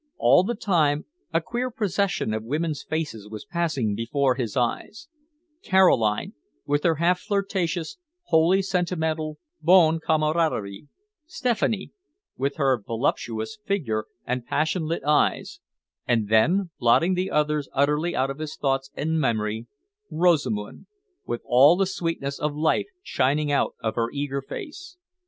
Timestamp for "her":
6.85-6.95, 12.55-12.81, 23.93-24.09